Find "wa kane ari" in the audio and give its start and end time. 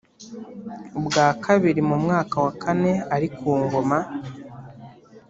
2.45-3.27